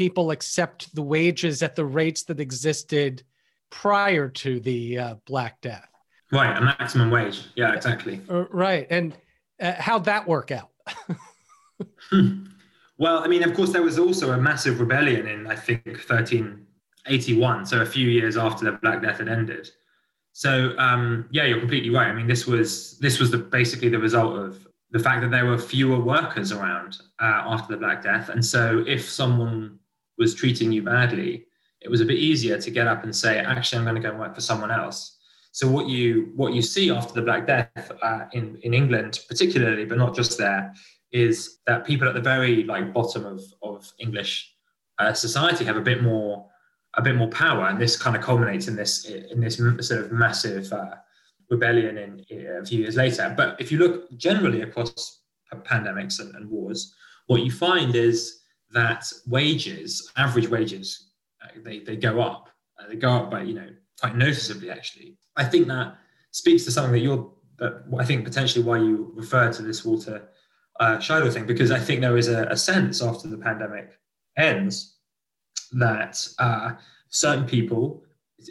people 0.00 0.30
accept 0.30 0.94
the 0.94 1.02
wages 1.02 1.62
at 1.62 1.76
the 1.76 1.84
rates 1.84 2.22
that 2.22 2.40
existed 2.40 3.22
prior 3.68 4.30
to 4.30 4.58
the 4.60 4.98
uh, 4.98 5.14
Black 5.26 5.60
Death. 5.60 5.86
Right, 6.32 6.56
a 6.56 6.60
maximum 6.62 7.10
wage. 7.10 7.48
Yeah, 7.54 7.74
exactly. 7.74 8.18
Uh, 8.30 8.46
right, 8.48 8.86
and 8.88 9.14
uh, 9.60 9.74
how'd 9.74 10.06
that 10.06 10.26
work 10.26 10.52
out? 10.52 10.70
well, 12.98 13.18
I 13.22 13.28
mean, 13.28 13.42
of 13.42 13.52
course, 13.52 13.74
there 13.74 13.82
was 13.82 13.98
also 13.98 14.32
a 14.32 14.38
massive 14.38 14.80
rebellion 14.80 15.28
in, 15.28 15.46
I 15.46 15.54
think, 15.54 15.84
1381, 15.84 17.66
so 17.66 17.82
a 17.82 17.84
few 17.84 18.08
years 18.08 18.38
after 18.38 18.64
the 18.64 18.78
Black 18.78 19.02
Death 19.02 19.18
had 19.18 19.28
ended. 19.28 19.68
So, 20.32 20.72
um, 20.78 21.28
yeah, 21.30 21.44
you're 21.44 21.60
completely 21.60 21.90
right. 21.90 22.08
I 22.08 22.14
mean, 22.14 22.26
this 22.26 22.46
was 22.46 22.98
this 23.00 23.20
was 23.20 23.30
the, 23.30 23.36
basically 23.36 23.90
the 23.90 23.98
result 23.98 24.38
of 24.38 24.66
the 24.92 24.98
fact 24.98 25.20
that 25.20 25.30
there 25.30 25.44
were 25.44 25.58
fewer 25.58 26.00
workers 26.00 26.52
around 26.52 26.96
uh, 27.20 27.42
after 27.44 27.74
the 27.74 27.78
Black 27.78 28.02
Death, 28.02 28.30
and 28.30 28.42
so 28.42 28.82
if 28.86 29.06
someone 29.06 29.78
was 30.20 30.34
treating 30.34 30.70
you 30.70 30.82
badly, 30.82 31.46
it 31.80 31.90
was 31.90 32.02
a 32.02 32.04
bit 32.04 32.18
easier 32.18 32.60
to 32.60 32.70
get 32.70 32.86
up 32.86 33.02
and 33.02 33.16
say, 33.16 33.38
actually, 33.38 33.78
I'm 33.78 33.84
going 33.84 33.96
to 33.96 34.02
go 34.02 34.10
and 34.10 34.20
work 34.20 34.34
for 34.34 34.42
someone 34.42 34.70
else. 34.70 35.16
So 35.52 35.68
what 35.68 35.88
you 35.88 36.30
what 36.36 36.52
you 36.52 36.62
see 36.62 36.92
after 36.92 37.12
the 37.12 37.22
Black 37.22 37.44
Death 37.46 37.90
uh, 38.02 38.26
in 38.32 38.60
in 38.62 38.72
England, 38.72 39.18
particularly, 39.28 39.84
but 39.84 39.98
not 39.98 40.14
just 40.14 40.38
there, 40.38 40.72
is 41.10 41.58
that 41.66 41.84
people 41.84 42.06
at 42.06 42.14
the 42.14 42.20
very 42.20 42.62
like 42.62 42.94
bottom 42.94 43.24
of 43.26 43.40
of 43.62 43.90
English 43.98 44.54
uh, 45.00 45.12
society 45.12 45.64
have 45.64 45.76
a 45.76 45.80
bit 45.90 46.02
more 46.02 46.46
a 46.94 47.02
bit 47.02 47.16
more 47.16 47.30
power, 47.30 47.66
and 47.66 47.80
this 47.80 47.96
kind 47.96 48.14
of 48.14 48.22
culminates 48.22 48.68
in 48.68 48.76
this 48.76 49.06
in 49.06 49.40
this 49.40 49.56
sort 49.56 50.04
of 50.04 50.12
massive 50.12 50.72
uh, 50.72 50.94
rebellion 51.50 51.98
in, 51.98 52.10
a 52.62 52.64
few 52.64 52.80
years 52.80 52.96
later. 52.96 53.34
But 53.36 53.60
if 53.60 53.72
you 53.72 53.78
look 53.78 54.16
generally 54.16 54.62
across 54.62 55.22
pandemics 55.64 56.20
and, 56.20 56.32
and 56.36 56.48
wars, 56.48 56.94
what 57.26 57.42
you 57.42 57.50
find 57.50 57.96
is 57.96 58.39
that 58.72 59.10
wages, 59.26 60.10
average 60.16 60.48
wages, 60.48 61.10
uh, 61.42 61.48
they, 61.64 61.80
they 61.80 61.96
go 61.96 62.20
up. 62.20 62.48
Uh, 62.78 62.88
they 62.88 62.96
go 62.96 63.10
up 63.10 63.30
by 63.30 63.42
you 63.42 63.54
know 63.54 63.68
quite 64.00 64.16
noticeably 64.16 64.70
actually. 64.70 65.16
I 65.36 65.44
think 65.44 65.68
that 65.68 65.96
speaks 66.30 66.64
to 66.64 66.70
something 66.70 66.92
that 66.92 67.00
you're 67.00 67.30
that 67.58 67.84
I 67.98 68.04
think 68.04 68.24
potentially 68.24 68.64
why 68.64 68.78
you 68.78 69.12
refer 69.14 69.52
to 69.52 69.62
this 69.62 69.84
Walter 69.84 70.28
uh, 70.78 70.96
Scheidel 70.96 71.32
thing 71.32 71.46
because 71.46 71.70
I 71.70 71.78
think 71.78 72.00
there 72.00 72.16
is 72.16 72.28
a, 72.28 72.44
a 72.44 72.56
sense 72.56 73.02
after 73.02 73.28
the 73.28 73.36
pandemic 73.36 73.98
ends 74.36 74.96
that 75.72 76.26
uh, 76.38 76.72
certain 77.10 77.44
people, 77.44 78.02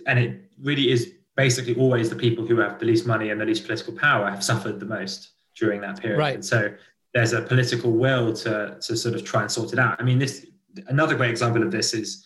and 0.06 0.20
it 0.20 0.52
really 0.62 0.92
is 0.92 1.14
basically 1.36 1.76
always 1.76 2.10
the 2.10 2.16
people 2.16 2.46
who 2.46 2.58
have 2.58 2.80
the 2.80 2.86
least 2.86 3.08
money 3.08 3.30
and 3.30 3.42
the 3.42 3.46
least 3.46 3.64
political 3.66 3.94
power, 3.94 4.30
have 4.30 4.44
suffered 4.44 4.80
the 4.80 4.86
most 4.86 5.32
during 5.58 5.82
that 5.82 6.00
period. 6.00 6.20
Right. 6.20 6.36
And 6.36 6.46
so 6.46 6.74
there's 7.14 7.34
a 7.34 7.42
political 7.42 7.92
will 7.92 8.34
to 8.34 8.78
to 8.82 8.96
sort 8.96 9.16
of 9.16 9.24
try 9.24 9.42
and 9.42 9.52
sort 9.52 9.74
it 9.74 9.80
out. 9.80 10.00
I 10.00 10.04
mean, 10.04 10.20
this 10.20 10.46
another 10.88 11.16
great 11.16 11.32
example 11.32 11.64
of 11.64 11.72
this 11.72 11.94
is 11.94 12.26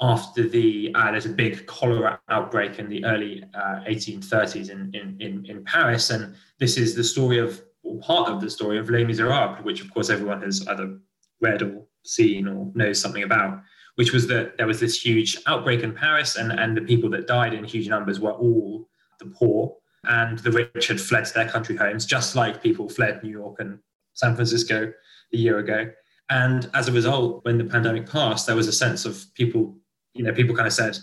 after 0.00 0.48
the 0.48 0.92
uh, 0.94 1.10
there's 1.10 1.26
a 1.26 1.30
big 1.30 1.66
cholera 1.66 2.20
outbreak 2.28 2.78
in 2.78 2.88
the 2.88 3.04
early 3.04 3.44
uh, 3.54 3.80
1830s 3.88 4.70
in, 4.70 4.90
in, 4.94 5.16
in 5.20 5.46
in 5.46 5.64
Paris, 5.64 6.10
and 6.10 6.34
this 6.58 6.76
is 6.76 6.94
the 6.94 7.04
story 7.04 7.38
of 7.38 7.62
or 7.82 7.98
part 8.00 8.28
of 8.28 8.40
the 8.40 8.50
story 8.50 8.78
of 8.78 8.88
Les 8.88 9.04
Miserables, 9.04 9.62
which 9.64 9.80
of 9.80 9.92
course 9.92 10.10
everyone 10.10 10.40
has 10.42 10.66
either 10.68 10.98
read 11.40 11.62
or 11.62 11.84
seen 12.04 12.48
or 12.48 12.70
knows 12.74 13.00
something 13.00 13.22
about. 13.22 13.60
Which 13.96 14.12
was 14.12 14.26
that 14.26 14.56
there 14.56 14.66
was 14.66 14.80
this 14.80 15.00
huge 15.00 15.38
outbreak 15.46 15.82
in 15.82 15.94
Paris, 15.94 16.36
and 16.36 16.52
and 16.52 16.76
the 16.76 16.82
people 16.82 17.10
that 17.10 17.26
died 17.26 17.54
in 17.54 17.64
huge 17.64 17.88
numbers 17.88 18.18
were 18.20 18.32
all 18.32 18.88
the 19.20 19.26
poor, 19.26 19.76
and 20.04 20.38
the 20.40 20.50
rich 20.50 20.88
had 20.88 21.00
fled 21.00 21.26
to 21.26 21.34
their 21.34 21.48
country 21.48 21.76
homes, 21.76 22.04
just 22.04 22.34
like 22.34 22.62
people 22.62 22.88
fled 22.88 23.22
New 23.22 23.30
York 23.30 23.56
and 23.60 23.78
San 24.14 24.34
Francisco 24.34 24.92
a 25.32 25.36
year 25.36 25.58
ago. 25.58 25.90
And 26.30 26.70
as 26.72 26.88
a 26.88 26.92
result, 26.92 27.44
when 27.44 27.58
the 27.58 27.64
pandemic 27.64 28.08
passed, 28.08 28.46
there 28.46 28.56
was 28.56 28.66
a 28.66 28.72
sense 28.72 29.04
of 29.04 29.22
people 29.34 29.76
you 30.14 30.22
know, 30.22 30.32
people 30.32 30.54
kind 30.54 30.66
of 30.66 30.72
said, 30.72 30.98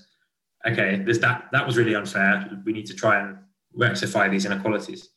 okay, 0.66 0.96
this 1.06 1.20
that 1.20 1.50
that 1.52 1.66
was 1.66 1.78
really 1.78 1.96
unfair. 1.96 2.50
We 2.66 2.74
need 2.74 2.86
to 2.88 2.96
try 2.96 3.22
and 3.22 3.38
rectify 3.76 4.30
these 4.30 4.46
inequalities. 4.46 5.10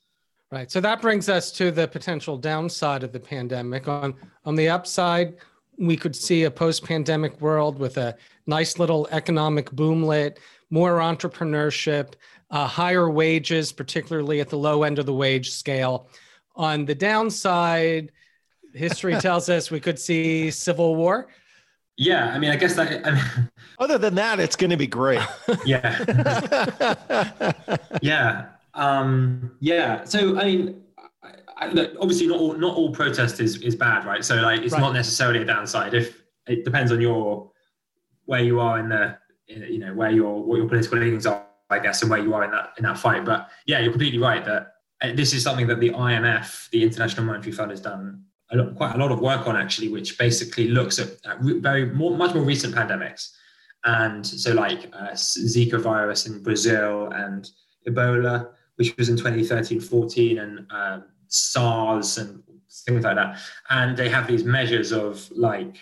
Right. 0.51 0.71
So 0.71 0.81
that 0.81 1.01
brings 1.01 1.29
us 1.29 1.51
to 1.53 1.71
the 1.71 1.89
potential 1.89 2.37
downside 2.37 3.03
of 3.03 3.13
the 3.13 3.21
pandemic. 3.21 3.89
On 3.89 4.15
on 4.45 4.55
the 4.57 4.69
upside, 4.69 5.37
we 5.79 5.97
could 5.97 6.15
see 6.15 6.45
a 6.45 6.51
post-pandemic 6.51 7.41
world 7.41 7.79
with 7.79 7.97
a 7.97 8.17
nice 8.47 8.79
little 8.79 9.09
economic 9.11 9.71
boomlet, 9.71 10.39
more 10.71 10.99
entrepreneurship, 10.99 12.15
uh, 12.51 12.67
higher 12.67 13.11
wages, 13.11 13.73
particularly 13.73 14.41
at 14.41 14.49
the 14.49 14.59
low 14.59 14.83
end 14.83 14.99
of 14.99 15.07
the 15.07 15.15
wage 15.15 15.51
scale. 15.51 16.09
On 16.57 16.85
the 16.85 16.95
downside, 16.95 18.13
history 18.75 19.15
tells 19.21 19.49
us 19.49 19.71
we 19.71 19.81
could 19.81 19.99
see 19.99 20.51
civil 20.51 20.97
war. 20.97 21.29
Yeah, 21.97 22.29
I 22.35 22.39
mean, 22.39 22.51
I 22.51 22.57
guess 22.57 22.75
that. 22.75 23.07
I 23.07 23.13
mean, 23.13 23.51
Other 23.79 23.99
than 23.99 24.17
that, 24.17 24.41
it's 24.41 24.57
going 24.57 24.71
to 24.71 24.77
be 24.77 24.87
great. 24.87 25.21
yeah, 25.65 26.05
yeah, 28.03 28.47
um, 28.75 29.53
yeah. 29.61 30.03
So 30.05 30.37
I 30.39 30.45
mean, 30.45 30.83
I, 31.23 31.31
I, 31.57 31.69
look, 31.69 31.93
obviously, 32.01 32.27
not 32.27 32.39
all 32.39 32.55
not 32.55 32.77
all 32.77 32.91
protest 32.91 33.39
is 33.39 33.63
is 33.63 33.77
bad, 33.77 34.05
right? 34.05 34.25
So 34.25 34.37
like, 34.37 34.63
it's 34.63 34.73
right. 34.73 34.81
not 34.81 34.93
necessarily 34.93 35.43
a 35.43 35.45
downside. 35.45 35.95
If 35.95 36.21
it 36.49 36.65
depends 36.65 36.91
on 36.91 37.01
your 37.01 37.51
where 38.27 38.43
you 38.43 38.59
are 38.59 38.79
in 38.81 38.89
the, 38.89 39.17
in, 39.49 39.63
you 39.63 39.79
know, 39.79 39.95
where 39.95 40.11
your 40.11 40.43
what 40.43 40.57
your 40.57 40.69
political 40.69 40.99
leanings 40.99 41.27
are, 41.27 41.47
I 41.71 41.79
guess, 41.79 42.03
and 42.03 42.11
where 42.11 42.21
you 42.21 42.35
are 42.35 42.43
in 42.45 42.51
that 42.51 42.73
in 42.77 42.83
that 42.85 42.99
fight. 42.99 43.25
But 43.25 43.51
yeah, 43.67 43.79
you're 43.79 43.93
completely 43.93 44.19
right 44.19 44.45
that 44.45 44.74
this 45.13 45.33
is 45.35 45.43
something 45.43 45.67
that 45.67 45.81
the 45.81 45.91
IMF, 45.91 46.71
the 46.71 46.83
International 46.83 47.27
Monetary 47.27 47.53
Fund, 47.53 47.71
has 47.71 47.81
done 47.81 48.25
a 48.51 48.57
lot, 48.57 48.77
quite 48.77 48.95
a 48.95 48.99
lot 48.99 49.11
of 49.11 49.21
work 49.21 49.47
on 49.47 49.57
actually, 49.57 49.89
which 49.89 50.19
basically 50.19 50.69
looks 50.69 50.99
at, 50.99 51.09
at 51.25 51.39
very 51.41 51.87
more, 51.87 52.17
much 52.17 52.35
more 52.35 52.45
recent 52.45 52.75
pandemics. 52.75 53.31
And 53.85 54.27
so, 54.27 54.53
like 54.53 54.91
uh, 54.93 55.11
Zika 55.13 55.81
virus 55.81 56.27
in 56.27 56.43
Brazil 56.43 57.11
and 57.13 57.49
Ebola, 57.87 58.51
which 58.77 58.97
was 58.97 59.09
in 59.09 59.17
2013 59.17 59.81
14, 59.81 60.39
and 60.39 60.67
uh, 60.71 61.01
SARS 61.29 62.19
and 62.19 62.43
things 62.87 63.05
like 63.05 63.17
that. 63.17 63.39
And 63.71 63.97
they 63.97 64.09
have 64.09 64.27
these 64.27 64.45
measures 64.45 64.93
of 64.93 65.31
like 65.33 65.77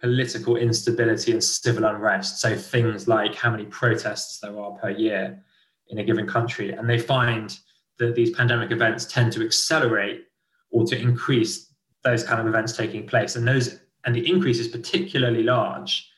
political 0.00 0.56
instability 0.56 1.32
and 1.32 1.42
civil 1.42 1.84
unrest. 1.84 2.40
So, 2.40 2.54
things 2.54 3.08
like 3.08 3.34
how 3.34 3.50
many 3.50 3.64
protests 3.64 4.40
there 4.40 4.58
are 4.58 4.72
per 4.72 4.90
year 4.90 5.42
in 5.88 5.98
a 5.98 6.04
given 6.04 6.26
country. 6.26 6.72
And 6.72 6.88
they 6.88 6.98
find 6.98 7.58
that 7.98 8.14
these 8.14 8.30
pandemic 8.30 8.70
events 8.70 9.04
tend 9.04 9.32
to 9.32 9.44
accelerate 9.44 10.24
or 10.70 10.84
to 10.86 10.98
increase 10.98 11.72
those 12.04 12.22
kind 12.22 12.40
of 12.40 12.46
events 12.46 12.76
taking 12.76 13.06
place. 13.06 13.36
And 13.36 13.46
those 13.46 13.80
and 14.04 14.14
the 14.14 14.28
increase 14.28 14.58
is 14.58 14.68
particularly 14.68 15.42
large 15.42 16.08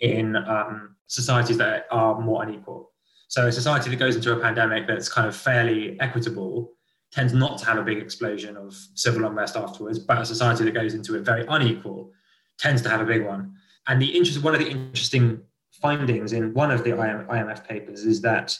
in 0.00 0.36
um, 0.36 0.96
societies 1.06 1.56
that 1.58 1.86
are 1.90 2.20
more 2.20 2.42
unequal. 2.42 2.90
So 3.28 3.46
a 3.46 3.52
society 3.52 3.90
that 3.90 3.96
goes 3.96 4.16
into 4.16 4.32
a 4.32 4.40
pandemic 4.40 4.86
that's 4.86 5.08
kind 5.08 5.28
of 5.28 5.36
fairly 5.36 5.98
equitable 6.00 6.72
tends 7.12 7.32
not 7.32 7.58
to 7.58 7.66
have 7.66 7.78
a 7.78 7.82
big 7.82 7.98
explosion 7.98 8.56
of 8.56 8.74
civil 8.94 9.24
unrest 9.24 9.56
afterwards, 9.56 9.98
but 9.98 10.20
a 10.20 10.26
society 10.26 10.64
that 10.64 10.72
goes 10.72 10.94
into 10.94 11.16
it 11.16 11.20
very 11.22 11.44
unequal 11.48 12.12
tends 12.58 12.82
to 12.82 12.88
have 12.88 13.00
a 13.00 13.04
big 13.04 13.24
one. 13.24 13.54
And 13.88 14.00
the 14.00 14.16
interest, 14.16 14.42
one 14.42 14.54
of 14.54 14.60
the 14.60 14.68
interesting 14.68 15.40
findings 15.80 16.32
in 16.32 16.52
one 16.54 16.70
of 16.70 16.84
the 16.84 16.90
IMF 16.90 17.66
papers 17.66 18.04
is 18.04 18.20
that 18.22 18.56